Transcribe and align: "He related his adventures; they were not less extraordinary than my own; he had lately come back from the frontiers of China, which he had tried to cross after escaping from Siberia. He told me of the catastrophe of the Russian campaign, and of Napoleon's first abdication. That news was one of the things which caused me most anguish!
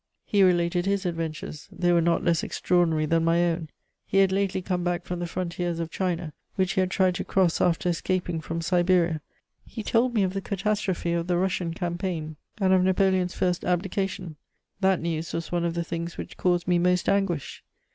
"He 0.25 0.41
related 0.41 0.87
his 0.87 1.05
adventures; 1.05 1.67
they 1.71 1.91
were 1.91 2.01
not 2.01 2.23
less 2.23 2.41
extraordinary 2.41 3.05
than 3.05 3.23
my 3.23 3.43
own; 3.51 3.69
he 4.07 4.17
had 4.17 4.31
lately 4.31 4.59
come 4.59 4.83
back 4.83 5.05
from 5.05 5.19
the 5.19 5.27
frontiers 5.27 5.79
of 5.79 5.91
China, 5.91 6.33
which 6.55 6.71
he 6.73 6.79
had 6.79 6.89
tried 6.89 7.13
to 7.13 7.23
cross 7.23 7.61
after 7.61 7.89
escaping 7.89 8.41
from 8.41 8.61
Siberia. 8.63 9.21
He 9.63 9.83
told 9.83 10.15
me 10.15 10.23
of 10.23 10.33
the 10.33 10.41
catastrophe 10.41 11.13
of 11.13 11.27
the 11.27 11.37
Russian 11.37 11.75
campaign, 11.75 12.35
and 12.59 12.73
of 12.73 12.81
Napoleon's 12.83 13.35
first 13.35 13.63
abdication. 13.63 14.37
That 14.79 14.99
news 14.99 15.33
was 15.33 15.51
one 15.51 15.65
of 15.65 15.75
the 15.75 15.83
things 15.83 16.17
which 16.17 16.35
caused 16.35 16.67
me 16.67 16.79
most 16.79 17.07
anguish! 17.07 17.63